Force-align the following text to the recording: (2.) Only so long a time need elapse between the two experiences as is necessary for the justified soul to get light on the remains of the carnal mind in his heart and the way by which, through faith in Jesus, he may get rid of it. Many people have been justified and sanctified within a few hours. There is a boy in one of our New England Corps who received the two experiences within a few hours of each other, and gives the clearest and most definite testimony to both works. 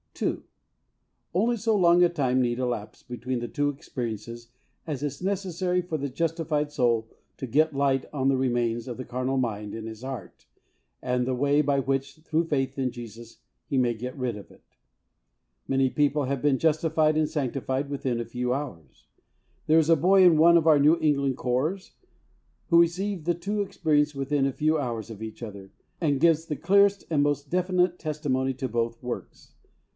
(2.) 0.15 0.43
Only 1.33 1.57
so 1.57 1.75
long 1.75 2.03
a 2.03 2.09
time 2.09 2.41
need 2.41 2.59
elapse 2.59 3.01
between 3.01 3.39
the 3.39 3.47
two 3.47 3.69
experiences 3.69 4.49
as 4.85 5.01
is 5.01 5.21
necessary 5.21 5.81
for 5.81 5.97
the 5.97 6.09
justified 6.09 6.71
soul 6.71 7.07
to 7.37 7.47
get 7.47 7.75
light 7.75 8.05
on 8.11 8.27
the 8.27 8.35
remains 8.37 8.87
of 8.87 8.97
the 8.97 9.05
carnal 9.05 9.37
mind 9.37 9.73
in 9.73 9.85
his 9.87 10.01
heart 10.03 10.47
and 11.01 11.25
the 11.25 11.35
way 11.35 11.61
by 11.61 11.79
which, 11.79 12.17
through 12.17 12.43
faith 12.43 12.77
in 12.77 12.91
Jesus, 12.91 13.37
he 13.67 13.77
may 13.77 13.93
get 13.95 14.15
rid 14.17 14.37
of 14.37 14.51
it. 14.51 14.63
Many 15.67 15.89
people 15.89 16.25
have 16.25 16.41
been 16.41 16.59
justified 16.59 17.15
and 17.15 17.29
sanctified 17.29 17.89
within 17.89 18.19
a 18.19 18.25
few 18.25 18.53
hours. 18.53 19.07
There 19.67 19.79
is 19.79 19.89
a 19.89 19.95
boy 19.95 20.23
in 20.23 20.37
one 20.37 20.57
of 20.57 20.67
our 20.67 20.79
New 20.79 20.99
England 20.99 21.37
Corps 21.37 21.93
who 22.69 22.81
received 22.81 23.25
the 23.25 23.35
two 23.35 23.61
experiences 23.61 24.15
within 24.15 24.45
a 24.45 24.51
few 24.53 24.77
hours 24.79 25.09
of 25.09 25.21
each 25.21 25.41
other, 25.43 25.71
and 25.99 26.19
gives 26.19 26.45
the 26.45 26.55
clearest 26.55 27.05
and 27.09 27.23
most 27.23 27.49
definite 27.49 27.97
testimony 27.97 28.53
to 28.55 28.67
both 28.67 29.01
works. 29.01 29.53